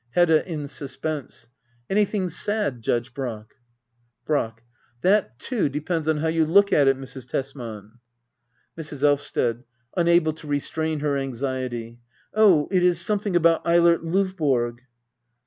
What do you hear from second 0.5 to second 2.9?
[In suspense,"] Anything sad.